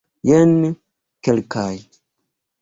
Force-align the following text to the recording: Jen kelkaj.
Jen 0.29 0.53
kelkaj. 1.23 1.71